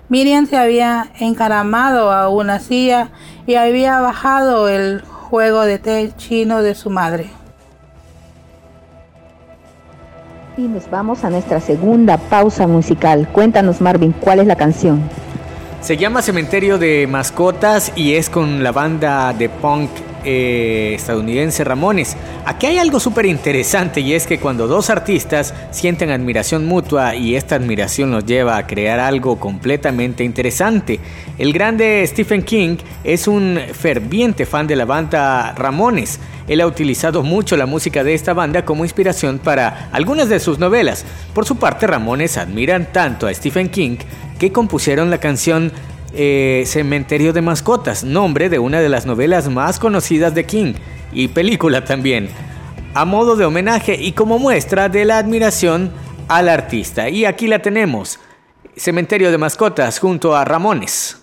Miriam 0.08 0.46
se 0.46 0.56
había 0.56 1.10
encaramado 1.18 2.12
a 2.12 2.28
una 2.28 2.60
silla 2.60 3.10
y 3.46 3.56
había 3.56 3.98
bajado 3.98 4.68
el 4.68 5.02
juego 5.02 5.62
de 5.62 5.78
té 5.78 6.12
chino 6.16 6.62
de 6.62 6.76
su 6.76 6.90
madre. 6.90 7.28
Y 10.56 10.62
nos 10.62 10.88
vamos 10.88 11.24
a 11.24 11.30
nuestra 11.30 11.60
segunda 11.60 12.16
pausa 12.16 12.66
musical. 12.66 13.28
Cuéntanos 13.32 13.80
Marvin, 13.80 14.12
¿cuál 14.12 14.38
es 14.38 14.46
la 14.46 14.56
canción? 14.56 15.02
Se 15.80 15.96
llama 15.96 16.22
Cementerio 16.22 16.78
de 16.78 17.06
Mascotas 17.06 17.92
y 17.94 18.14
es 18.14 18.30
con 18.30 18.62
la 18.62 18.72
banda 18.72 19.32
de 19.32 19.48
punk 19.48 19.90
eh, 20.26 20.92
estadounidense 20.94 21.62
Ramones. 21.62 22.16
Aquí 22.44 22.66
hay 22.66 22.78
algo 22.78 22.98
súper 23.00 23.26
interesante 23.26 24.00
y 24.00 24.12
es 24.12 24.26
que 24.26 24.38
cuando 24.38 24.66
dos 24.66 24.90
artistas 24.90 25.54
sienten 25.70 26.10
admiración 26.10 26.66
mutua 26.66 27.14
y 27.14 27.36
esta 27.36 27.54
admiración 27.54 28.10
los 28.10 28.26
lleva 28.26 28.56
a 28.56 28.66
crear 28.66 28.98
algo 28.98 29.38
completamente 29.38 30.24
interesante. 30.24 30.98
El 31.38 31.52
grande 31.52 32.04
Stephen 32.06 32.42
King 32.42 32.76
es 33.04 33.28
un 33.28 33.58
ferviente 33.72 34.46
fan 34.46 34.66
de 34.66 34.76
la 34.76 34.84
banda 34.84 35.54
Ramones. 35.56 36.18
Él 36.48 36.60
ha 36.60 36.66
utilizado 36.66 37.22
mucho 37.22 37.56
la 37.56 37.66
música 37.66 38.04
de 38.04 38.14
esta 38.14 38.32
banda 38.34 38.64
como 38.64 38.84
inspiración 38.84 39.38
para 39.38 39.88
algunas 39.92 40.28
de 40.28 40.40
sus 40.40 40.58
novelas. 40.58 41.04
Por 41.34 41.46
su 41.46 41.56
parte, 41.56 41.86
Ramones 41.86 42.36
admiran 42.36 42.92
tanto 42.92 43.26
a 43.26 43.34
Stephen 43.34 43.68
King 43.68 43.96
que 44.38 44.52
compusieron 44.52 45.10
la 45.10 45.18
canción 45.18 45.72
eh, 46.16 46.64
Cementerio 46.66 47.32
de 47.32 47.42
Mascotas, 47.42 48.02
nombre 48.02 48.48
de 48.48 48.58
una 48.58 48.80
de 48.80 48.88
las 48.88 49.06
novelas 49.06 49.48
más 49.48 49.78
conocidas 49.78 50.34
de 50.34 50.44
King 50.44 50.74
y 51.12 51.28
película 51.28 51.84
también, 51.84 52.28
a 52.94 53.04
modo 53.04 53.36
de 53.36 53.44
homenaje 53.44 53.94
y 54.00 54.12
como 54.12 54.38
muestra 54.38 54.88
de 54.88 55.04
la 55.04 55.18
admiración 55.18 55.92
al 56.28 56.48
artista. 56.48 57.08
Y 57.08 57.24
aquí 57.24 57.46
la 57.46 57.60
tenemos, 57.60 58.18
Cementerio 58.76 59.30
de 59.30 59.38
Mascotas 59.38 59.98
junto 59.98 60.34
a 60.34 60.44
Ramones. 60.44 61.18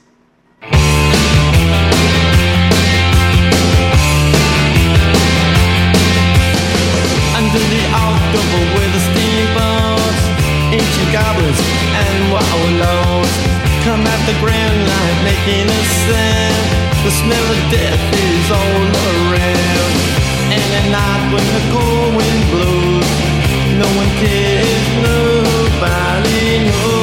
Come 13.84 14.08
at 14.08 14.22
the 14.26 14.36
grand 14.40 14.80
light 14.88 15.20
making 15.28 15.68
a 15.68 15.84
sound. 16.08 16.68
The 17.04 17.12
smell 17.12 17.48
of 17.56 17.60
death 17.70 18.04
is 18.16 18.46
all 18.60 18.84
around. 19.12 19.94
And 20.56 20.70
at 20.80 20.88
night 20.98 21.24
when 21.34 21.48
the 21.56 21.64
cold 21.74 22.16
wind 22.16 22.44
blows, 22.52 23.12
no 23.84 23.88
one 24.00 24.12
cares, 24.24 24.84
nobody 25.04 26.66
knows. 26.66 27.03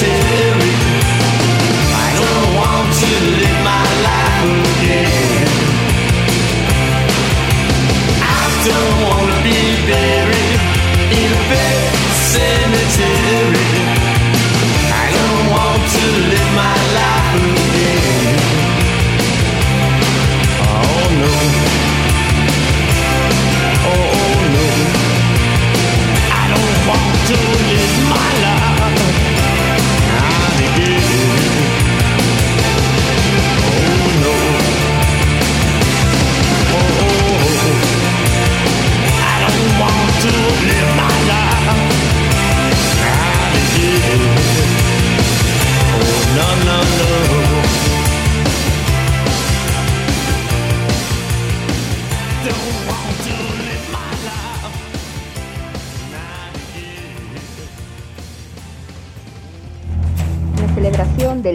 until 0.00 0.58
we 0.60 0.87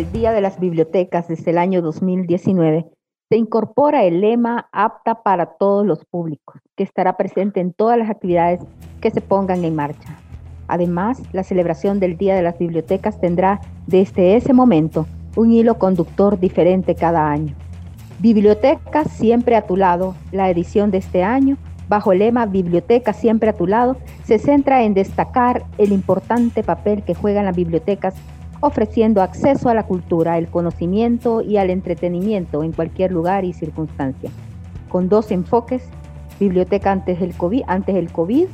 del 0.04 0.12
Día 0.12 0.34
de 0.34 0.42
las 0.42 0.60
Bibliotecas 0.60 1.30
desde 1.30 1.52
el 1.52 1.58
año 1.58 1.82
2019 1.82 2.88
se 3.30 3.38
incorpora 3.38 4.04
el 4.04 4.20
lema 4.20 4.68
apta 4.74 5.24
para 5.24 5.46
todos 5.46 5.86
los 5.86 6.04
públicos, 6.04 6.60
que 6.76 6.84
estará 6.84 7.16
presente 7.16 7.62
en 7.62 7.72
todas 7.72 7.98
las 7.98 8.10
actividades 8.10 8.60
que 9.00 9.12
se 9.12 9.22
pongan 9.22 9.63
en 9.63 9.76
marcha. 9.76 10.20
Además, 10.68 11.22
la 11.32 11.44
celebración 11.44 12.02
del 12.02 12.18
Día 12.18 12.36
de 12.36 12.42
las 12.42 12.60
Bibliotecas 12.60 13.22
tendrá 13.22 13.62
desde 13.88 14.36
ese 14.36 14.52
momento 14.52 15.08
un 15.38 15.54
hilo 15.54 15.76
conductor 15.80 16.38
diferente 16.38 16.96
cada 16.96 17.32
año. 17.32 17.56
Biblioteca 18.20 19.06
siempre 19.06 19.56
a 19.56 19.66
tu 19.66 19.78
lado, 19.78 20.16
la 20.34 20.50
edición 20.50 20.92
de 20.92 20.98
este 20.98 21.24
año, 21.24 21.56
bajo 21.88 22.12
el 22.12 22.20
lema 22.20 22.46
Biblioteca 22.46 23.13
siempre 23.13 23.52
a 23.52 23.54
tu 23.54 23.68
lado, 23.68 23.96
se 24.26 24.38
centra 24.38 24.84
en 24.84 24.96
destacar 24.96 25.63
el 25.78 25.94
importante 25.94 26.62
papel 26.62 27.04
que 27.04 27.16
juegan 27.16 27.46
las 27.46 27.56
bibliotecas 27.56 28.16
ofreciendo 28.65 29.21
acceso 29.21 29.67
a 29.67 29.73
la 29.73 29.84
cultura, 29.84 30.38
el 30.38 30.47
conocimiento 30.47 31.41
y 31.41 31.58
al 31.58 31.69
entretenimiento 31.69 32.63
en 32.63 32.71
cualquier 32.71 33.12
lugar 33.12 33.43
y 33.43 33.52
circunstancia. 33.52 34.30
Con 34.88 35.10
dos 35.10 35.32
enfoques, 35.32 35.84
biblioteca 36.39 36.93
antes 36.93 37.19
del 37.19 37.36
COVID, 37.36 38.47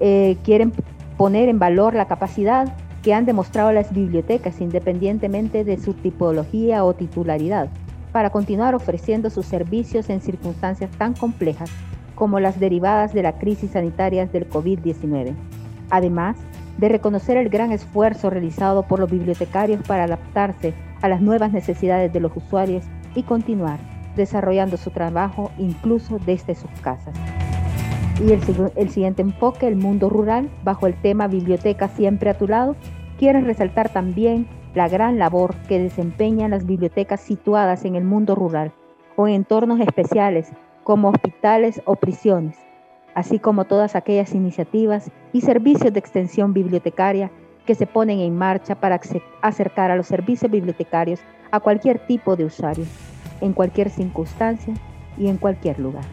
eh, 0.00 0.36
quieren 0.42 0.72
poner 1.18 1.50
en 1.50 1.58
valor 1.58 1.92
la 1.92 2.06
capacidad 2.06 2.74
que 3.02 3.12
han 3.12 3.26
demostrado 3.26 3.72
las 3.72 3.92
bibliotecas 3.92 4.58
independientemente 4.62 5.64
de 5.64 5.76
su 5.76 5.92
tipología 5.92 6.82
o 6.84 6.94
titularidad, 6.94 7.68
para 8.10 8.30
continuar 8.30 8.74
ofreciendo 8.74 9.28
sus 9.28 9.44
servicios 9.44 10.08
en 10.08 10.22
circunstancias 10.22 10.90
tan 10.96 11.12
complejas 11.12 11.70
como 12.14 12.40
las 12.40 12.58
derivadas 12.58 13.12
de 13.12 13.22
la 13.22 13.34
crisis 13.38 13.72
sanitaria 13.72 14.24
del 14.24 14.48
COVID-19. 14.48 15.34
Además, 15.90 16.38
de 16.78 16.88
reconocer 16.88 17.36
el 17.36 17.48
gran 17.48 17.72
esfuerzo 17.72 18.30
realizado 18.30 18.82
por 18.84 19.00
los 19.00 19.10
bibliotecarios 19.10 19.82
para 19.86 20.04
adaptarse 20.04 20.74
a 21.00 21.08
las 21.08 21.20
nuevas 21.20 21.52
necesidades 21.52 22.12
de 22.12 22.20
los 22.20 22.36
usuarios 22.36 22.84
y 23.14 23.22
continuar 23.22 23.78
desarrollando 24.16 24.76
su 24.76 24.90
trabajo 24.90 25.50
incluso 25.58 26.18
desde 26.24 26.54
sus 26.54 26.70
casas. 26.82 27.14
Y 28.20 28.32
el, 28.32 28.90
siguiente 28.90 29.22
enfoque, 29.22 29.66
el 29.66 29.76
mundo 29.76 30.08
rural, 30.08 30.50
bajo 30.64 30.86
el 30.86 30.94
tema 30.94 31.28
Biblioteca 31.28 31.88
siempre 31.88 32.30
a 32.30 32.38
tu 32.38 32.46
lado, 32.46 32.76
quiere 33.18 33.40
resaltar 33.40 33.88
también 33.88 34.46
la 34.74 34.88
gran 34.88 35.18
labor 35.18 35.54
que 35.68 35.78
desempeñan 35.78 36.50
las 36.50 36.66
bibliotecas 36.66 37.20
situadas 37.20 37.84
en 37.84 37.96
el 37.96 38.04
mundo 38.04 38.34
rural, 38.34 38.72
con 39.16 39.28
entornos 39.28 39.80
especiales 39.80 40.52
como 40.84 41.08
hospitales 41.08 41.80
o 41.84 41.96
prisiones, 41.96 42.56
así 43.14 43.38
como 43.38 43.64
todas 43.64 43.94
aquellas 43.96 44.34
iniciativas 44.34 45.10
y 45.32 45.40
servicios 45.40 45.92
de 45.92 45.98
extensión 45.98 46.52
bibliotecaria 46.52 47.30
que 47.66 47.74
se 47.74 47.86
ponen 47.86 48.20
en 48.20 48.36
marcha 48.36 48.74
para 48.74 49.00
acercar 49.40 49.90
a 49.90 49.96
los 49.96 50.06
servicios 50.06 50.50
bibliotecarios 50.50 51.20
a 51.50 51.60
cualquier 51.60 51.98
tipo 52.06 52.36
de 52.36 52.44
usuario, 52.44 52.84
en 53.40 53.52
cualquier 53.52 53.90
circunstancia 53.90 54.74
y 55.16 55.28
en 55.28 55.36
cualquier 55.36 55.78
lugar. 55.78 56.04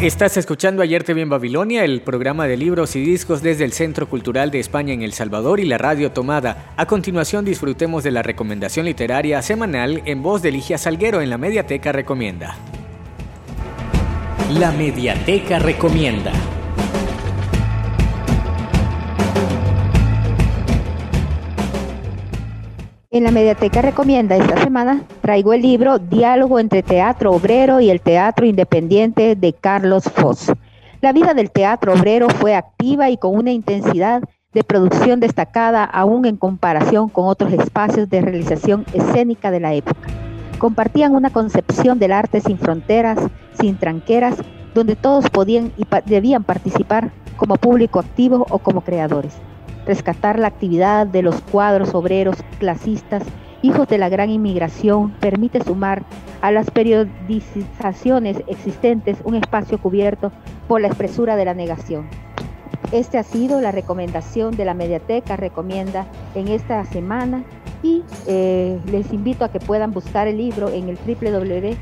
Estás 0.00 0.38
escuchando 0.38 0.80
Ayer 0.80 1.04
te 1.04 1.12
vi 1.12 1.20
en 1.20 1.28
Babilonia, 1.28 1.84
el 1.84 2.00
programa 2.00 2.46
de 2.46 2.56
libros 2.56 2.96
y 2.96 3.04
discos 3.04 3.42
desde 3.42 3.66
el 3.66 3.72
Centro 3.72 4.08
Cultural 4.08 4.50
de 4.50 4.58
España 4.58 4.94
en 4.94 5.02
El 5.02 5.12
Salvador 5.12 5.60
y 5.60 5.66
la 5.66 5.76
Radio 5.76 6.10
Tomada. 6.10 6.72
A 6.78 6.86
continuación 6.86 7.44
disfrutemos 7.44 8.02
de 8.02 8.10
la 8.10 8.22
recomendación 8.22 8.86
literaria 8.86 9.42
semanal 9.42 10.00
en 10.06 10.22
voz 10.22 10.40
de 10.40 10.52
Ligia 10.52 10.78
Salguero 10.78 11.20
en 11.20 11.28
la 11.28 11.36
Mediateca 11.36 11.92
Recomienda. 11.92 12.56
La 14.58 14.72
Mediateca 14.72 15.60
Recomienda. 15.60 16.32
En 23.12 23.22
la 23.22 23.30
Mediateca 23.30 23.80
Recomienda 23.80 24.34
esta 24.34 24.60
semana 24.60 25.04
traigo 25.20 25.52
el 25.52 25.62
libro 25.62 26.00
Diálogo 26.00 26.58
entre 26.58 26.82
Teatro 26.82 27.30
Obrero 27.30 27.78
y 27.80 27.90
el 27.90 28.00
Teatro 28.00 28.44
Independiente 28.44 29.36
de 29.36 29.52
Carlos 29.52 30.04
Foss. 30.12 30.50
La 31.00 31.12
vida 31.12 31.32
del 31.32 31.52
teatro 31.52 31.92
obrero 31.92 32.28
fue 32.28 32.56
activa 32.56 33.08
y 33.08 33.18
con 33.18 33.36
una 33.36 33.52
intensidad 33.52 34.20
de 34.52 34.64
producción 34.64 35.20
destacada 35.20 35.84
aún 35.84 36.26
en 36.26 36.36
comparación 36.36 37.08
con 37.08 37.26
otros 37.26 37.52
espacios 37.52 38.10
de 38.10 38.20
realización 38.20 38.84
escénica 38.94 39.52
de 39.52 39.60
la 39.60 39.74
época. 39.74 40.08
Compartían 40.60 41.14
una 41.14 41.30
concepción 41.30 41.98
del 41.98 42.12
arte 42.12 42.42
sin 42.42 42.58
fronteras, 42.58 43.18
sin 43.58 43.78
tranqueras, 43.78 44.36
donde 44.74 44.94
todos 44.94 45.30
podían 45.30 45.72
y 45.78 45.86
debían 46.04 46.44
participar 46.44 47.12
como 47.38 47.56
público 47.56 47.98
activo 47.98 48.46
o 48.50 48.58
como 48.58 48.82
creadores. 48.82 49.34
rescatar 49.86 50.38
la 50.38 50.48
actividad 50.48 51.06
de 51.06 51.22
los 51.22 51.40
cuadros 51.40 51.94
obreros 51.94 52.36
clasistas, 52.58 53.22
hijos 53.62 53.88
de 53.88 53.96
la 53.96 54.10
gran 54.10 54.28
inmigración, 54.28 55.12
permite 55.12 55.64
sumar 55.64 56.04
a 56.42 56.50
las 56.52 56.70
periodizaciones 56.70 58.42
existentes 58.46 59.16
un 59.24 59.36
espacio 59.36 59.78
cubierto 59.78 60.30
por 60.68 60.82
la 60.82 60.88
expresura 60.88 61.36
de 61.36 61.46
la 61.46 61.54
negación. 61.54 62.06
Este 62.92 63.16
ha 63.16 63.22
sido 63.22 63.62
la 63.62 63.72
recomendación 63.72 64.54
de 64.54 64.66
la 64.66 64.74
Mediateca, 64.74 65.36
recomienda 65.36 66.06
en 66.34 66.48
esta 66.48 66.84
semana 66.84 67.44
y 67.82 68.02
eh, 68.26 68.78
les 68.90 69.12
invito 69.12 69.44
a 69.44 69.50
que 69.50 69.60
puedan 69.60 69.92
buscar 69.92 70.28
el 70.28 70.38
libro 70.38 70.68
en 70.70 70.88
el 70.88 70.98
www.csv.org. 71.06 71.80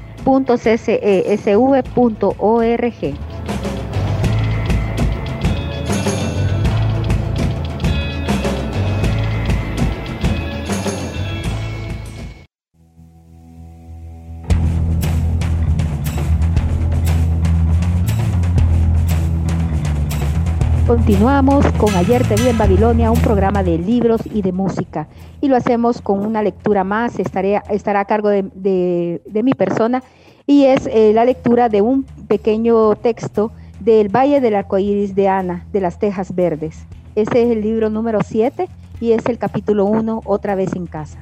Continuamos 21.09 21.64
con 21.79 21.94
Ayer 21.94 22.23
te 22.29 22.35
vi 22.35 22.49
en 22.49 22.59
Babilonia, 22.59 23.11
un 23.11 23.18
programa 23.23 23.62
de 23.62 23.79
libros 23.79 24.21
y 24.27 24.42
de 24.42 24.53
música. 24.53 25.09
Y 25.40 25.49
lo 25.49 25.57
hacemos 25.57 26.03
con 26.03 26.18
una 26.18 26.42
lectura 26.42 26.85
más, 26.85 27.18
estará 27.18 28.01
a 28.01 28.05
cargo 28.05 28.29
de, 28.29 29.23
mi 29.42 29.55
persona, 29.55 30.03
y 30.47 30.66
es 30.66 30.87
eh, 30.87 31.12
la 31.14 31.25
lectura 31.25 31.71
de 31.71 31.81
un 31.81 32.05
pequeño 32.05 32.94
texto 32.97 33.53
del 33.81 34.14
Valle 34.14 34.42
del 34.42 34.55
Arcoíris 34.55 35.14
de 35.14 35.29
Ana, 35.29 35.64
de 35.73 35.81
las 35.81 35.99
Tejas 35.99 36.35
Verdes. 36.35 36.85
Ese 37.14 37.42
es 37.42 37.53
el 37.53 37.62
libro 37.62 37.88
número 37.88 38.18
7 38.23 38.68
y 39.01 39.12
es 39.12 39.25
el 39.25 39.38
capítulo 39.38 39.87
1, 39.87 40.21
Otra 40.27 40.57
vez 40.57 40.77
en 40.77 40.87
casa. 40.87 41.21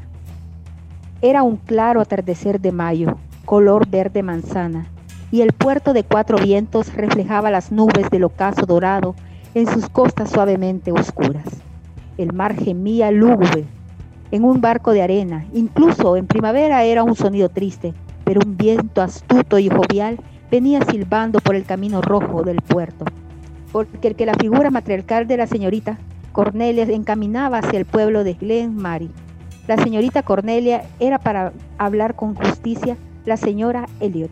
Era 1.23 1.45
un 1.45 1.59
claro 1.59 2.01
atardecer 2.01 2.61
de 2.61 2.73
mayo, 2.73 3.19
color 3.45 3.89
verde 3.89 4.25
manzana, 4.25 4.89
y 5.31 5.43
el 5.43 5.53
puerto 5.53 5.93
de 5.93 6.03
cuatro 6.03 6.39
vientos 6.39 6.93
reflejaba 6.93 7.53
las 7.53 7.71
nubes 7.71 8.11
del 8.11 8.25
ocaso 8.25 8.67
dorado 8.67 9.15
en 9.57 9.67
sus 9.67 9.89
costas 9.89 10.29
suavemente 10.29 10.93
oscuras. 10.93 11.47
El 12.19 12.35
mar 12.35 12.55
gemía 12.55 13.11
lúgubre 13.11 13.65
en 14.31 14.45
un 14.45 14.61
barco 14.61 14.93
de 14.93 15.01
arena. 15.01 15.47
Incluso 15.55 16.19
en 16.19 16.27
primavera 16.27 16.85
era 16.85 17.03
un 17.03 17.17
sonido 17.17 17.49
triste, 17.49 17.95
pero 18.25 18.43
un 18.45 18.59
viento 18.59 19.01
astuto 19.01 19.59
y 19.59 19.71
jovial 19.71 20.19
venía 20.51 20.83
silbando 20.83 21.41
por 21.41 21.55
el 21.55 21.65
camino 21.65 22.03
rojo 22.03 22.43
del 22.43 22.61
puerto, 22.61 23.07
porque 23.73 24.09
el 24.09 24.15
que 24.15 24.27
la 24.27 24.35
figura 24.35 24.71
matriarcal 24.71 25.27
de 25.27 25.39
la 25.39 25.47
señorita 25.47 25.97
Cornelia 26.33 26.85
encaminaba 26.85 27.61
hacia 27.61 27.79
el 27.79 27.87
pueblo 27.87 28.25
de 28.25 28.35
Glen 28.35 28.77
Mary. 28.77 29.11
La 29.67 29.79
señorita 29.79 30.23
Cornelia 30.23 30.83
era 31.01 31.19
para 31.19 31.55
hablar 31.79 32.15
con 32.15 32.35
justicia 32.35 32.99
la 33.25 33.39
señora 33.39 33.87
Elliot. 34.01 34.31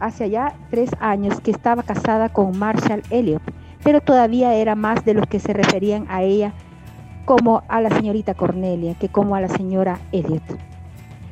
Hace 0.00 0.30
ya 0.30 0.54
tres 0.70 0.88
años 0.98 1.42
que 1.42 1.50
estaba 1.50 1.82
casada 1.82 2.30
con 2.30 2.58
Marshall 2.58 3.02
Elliot, 3.10 3.42
pero 3.82 4.00
todavía 4.00 4.54
era 4.54 4.74
más 4.74 5.04
de 5.04 5.14
los 5.14 5.26
que 5.26 5.40
se 5.40 5.52
referían 5.52 6.06
a 6.08 6.22
ella 6.22 6.52
como 7.24 7.62
a 7.68 7.80
la 7.80 7.90
señorita 7.90 8.34
Cornelia 8.34 8.94
que 8.94 9.08
como 9.08 9.36
a 9.36 9.40
la 9.40 9.48
señora 9.48 10.00
Edith. 10.12 10.42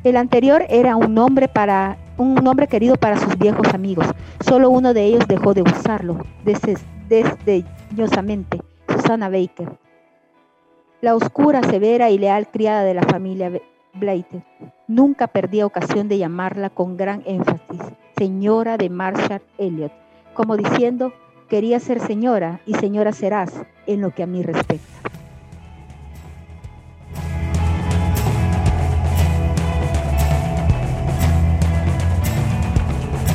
El 0.03 0.15
anterior 0.15 0.65
era 0.69 0.95
un 0.95 1.13
nombre 1.13 1.47
para 1.47 1.97
un 2.17 2.35
nombre 2.35 2.67
querido 2.67 2.95
para 2.95 3.17
sus 3.17 3.37
viejos 3.37 3.73
amigos. 3.73 4.05
Solo 4.41 4.69
uno 4.69 4.93
de 4.93 5.03
ellos 5.05 5.27
dejó 5.27 5.53
de 5.53 5.61
usarlo 5.61 6.25
desdeñosamente, 7.09 8.61
Susana 8.87 9.29
Baker. 9.29 9.71
La 11.01 11.15
oscura, 11.15 11.63
severa 11.63 12.09
y 12.09 12.17
leal 12.17 12.47
criada 12.49 12.83
de 12.83 12.93
la 12.93 13.03
familia 13.03 13.51
Blater. 13.93 14.43
Nunca 14.87 15.27
perdía 15.27 15.65
ocasión 15.65 16.09
de 16.09 16.17
llamarla 16.17 16.69
con 16.69 16.97
gran 16.97 17.23
énfasis, 17.25 17.81
señora 18.17 18.77
de 18.77 18.89
Marshall 18.89 19.41
Elliot, 19.57 19.93
como 20.33 20.57
diciendo, 20.57 21.13
Quería 21.49 21.79
ser 21.79 21.99
señora 21.99 22.61
y 22.67 22.75
señora 22.75 23.11
serás 23.11 23.51
en 23.87 24.01
lo 24.01 24.11
que 24.13 24.21
a 24.21 24.27
mí 24.27 24.43
respecta. 24.43 24.99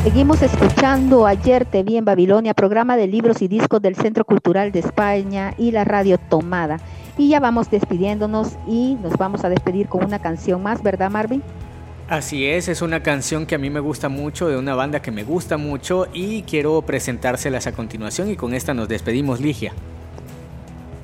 Seguimos 0.05 0.43
escuchando 0.43 1.27
Ayer 1.27 1.65
Te 1.65 1.83
Vi 1.83 1.97
en 1.97 2.05
Babilonia, 2.05 2.55
programa 2.55 2.97
de 2.97 3.09
libros 3.09 3.43
y 3.43 3.49
discos 3.49 3.83
del 3.83 3.97
Centro 3.97 4.25
Cultural 4.25 4.71
de 4.71 4.79
España 4.79 5.55
y 5.59 5.73
la 5.73 5.83
Radio 5.83 6.19
Tomada. 6.19 6.79
Y 7.19 7.31
ya 7.31 7.41
vamos 7.41 7.69
despidiéndonos 7.69 8.57
y 8.69 8.97
nos 9.03 9.15
vamos 9.17 9.45
a 9.45 9.49
despedir 9.49 9.89
con 9.89 10.05
una 10.05 10.21
canción 10.21 10.63
más, 10.63 10.85
¿verdad 10.85 11.11
Marvin? 11.11 11.43
Así 12.09 12.47
es, 12.47 12.69
es 12.69 12.83
una 12.83 13.03
canción 13.03 13.47
que 13.47 13.55
a 13.55 13.59
mí 13.59 13.71
me 13.71 13.81
gusta 13.81 14.11
mucho, 14.11 14.49
de 14.49 14.59
una 14.59 14.75
banda 14.75 15.01
que 15.01 15.11
me 15.11 15.25
gusta 15.25 15.57
mucho 15.57 16.07
y 16.13 16.43
quiero 16.43 16.83
presentárselas 16.83 17.67
a 17.67 17.73
continuación 17.73 18.31
y 18.31 18.37
con 18.37 18.53
esta 18.53 18.75
nos 18.75 18.89
despedimos, 18.89 19.41
Ligia. 19.41 19.73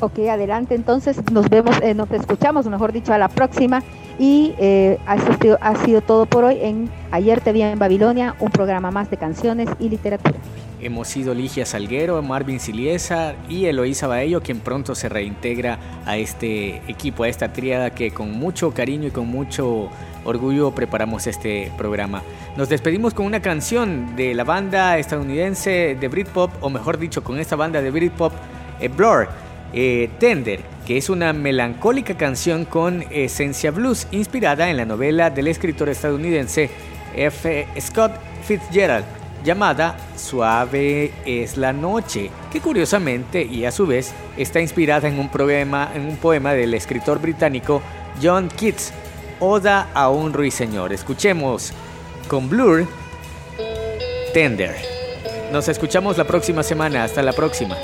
Ok, 0.00 0.18
adelante, 0.30 0.74
entonces 0.74 1.18
nos 1.32 1.48
vemos, 1.48 1.76
eh, 1.82 1.94
nos 1.94 2.10
escuchamos, 2.10 2.66
mejor 2.66 2.92
dicho, 2.92 3.14
a 3.14 3.18
la 3.18 3.28
próxima 3.28 3.82
y 4.18 4.54
eh, 4.58 4.98
ha, 5.06 5.18
sido, 5.18 5.58
ha 5.62 5.74
sido 5.84 6.02
todo 6.02 6.26
por 6.26 6.44
hoy 6.44 6.58
en 6.60 6.90
Ayer 7.12 7.40
te 7.40 7.52
vi 7.52 7.62
en 7.62 7.78
Babilonia, 7.78 8.36
un 8.38 8.50
programa 8.50 8.90
más 8.90 9.10
de 9.10 9.16
canciones 9.16 9.68
y 9.80 9.88
literatura. 9.88 10.38
Hemos 10.80 11.08
sido 11.08 11.34
Ligia 11.34 11.66
Salguero, 11.66 12.22
Marvin 12.22 12.60
Siliesa 12.60 13.34
y 13.48 13.66
Eloísa 13.66 14.06
Baello, 14.06 14.42
quien 14.42 14.60
pronto 14.60 14.94
se 14.94 15.08
reintegra 15.08 15.78
a 16.06 16.16
este 16.16 16.76
equipo, 16.88 17.24
a 17.24 17.28
esta 17.28 17.52
tríada 17.52 17.90
que 17.90 18.12
con 18.12 18.32
mucho 18.32 18.72
cariño 18.72 19.08
y 19.08 19.10
con 19.10 19.26
mucho 19.26 19.90
orgullo 20.24 20.72
preparamos 20.72 21.26
este 21.26 21.70
programa. 21.76 22.22
Nos 22.56 22.68
despedimos 22.68 23.14
con 23.14 23.26
una 23.26 23.40
canción 23.40 24.16
de 24.16 24.34
la 24.34 24.44
banda 24.44 24.98
estadounidense 24.98 25.96
de 25.98 26.08
Britpop, 26.08 26.50
o 26.60 26.70
mejor 26.70 26.98
dicho, 26.98 27.22
con 27.22 27.38
esta 27.38 27.56
banda 27.56 27.80
de 27.80 27.90
Britpop, 27.90 28.32
eh, 28.80 28.88
Blur, 28.88 29.28
eh, 29.72 30.10
Tender, 30.18 30.60
que 30.86 30.96
es 30.96 31.08
una 31.10 31.32
melancólica 31.32 32.16
canción 32.16 32.64
con 32.64 33.04
esencia 33.10 33.70
blues, 33.70 34.08
inspirada 34.10 34.68
en 34.68 34.76
la 34.76 34.84
novela 34.84 35.30
del 35.30 35.46
escritor 35.46 35.88
estadounidense 35.88 36.70
F. 37.14 37.66
Scott 37.80 38.12
Fitzgerald, 38.42 39.04
llamada 39.44 39.96
Suave 40.16 41.12
es 41.24 41.56
la 41.56 41.72
noche, 41.72 42.30
que 42.52 42.60
curiosamente 42.60 43.42
y 43.42 43.64
a 43.64 43.70
su 43.70 43.86
vez 43.86 44.12
está 44.36 44.60
inspirada 44.60 45.08
en 45.08 45.18
un, 45.18 45.28
poema, 45.28 45.90
en 45.94 46.06
un 46.06 46.16
poema 46.16 46.52
del 46.52 46.74
escritor 46.74 47.20
británico 47.20 47.80
John 48.22 48.48
Keats, 48.48 48.92
Oda 49.40 49.88
a 49.94 50.10
un 50.10 50.34
ruiseñor. 50.34 50.92
Escuchemos 50.92 51.72
con 52.28 52.50
Blur 52.50 52.86
Tender. 54.34 54.76
Nos 55.50 55.66
escuchamos 55.68 56.18
la 56.18 56.24
próxima 56.24 56.62
semana. 56.62 57.04
Hasta 57.04 57.22
la 57.22 57.32
próxima. 57.32 57.76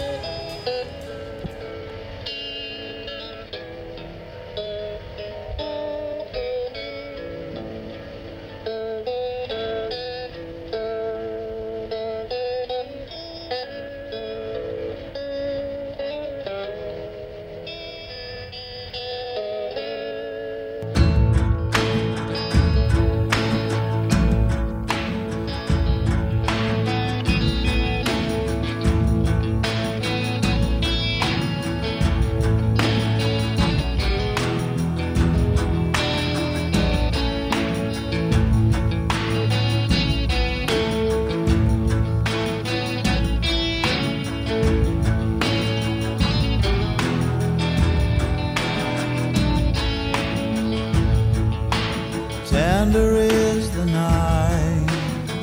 tender 52.77 53.17
is 53.17 53.71
the 53.71 53.87
night 53.87 54.87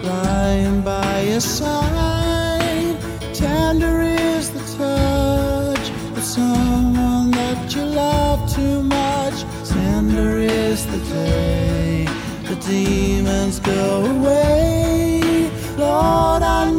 lying 0.03 0.81
by 0.83 1.21
your 1.31 1.39
side. 1.39 2.95
Tender 3.33 4.01
is 4.01 4.51
the 4.51 4.63
touch 4.77 5.87
of 6.17 6.23
someone 6.23 7.31
that 7.31 7.75
you 7.75 7.85
love 7.85 8.39
too 8.57 8.83
much. 8.83 9.37
Tender 9.67 10.31
is 10.37 10.85
the 10.93 11.01
day 11.17 12.05
the 12.49 12.55
demons 12.67 13.59
go 13.59 13.83
away. 14.15 15.49
Lord, 15.75 16.43
I 16.59 16.69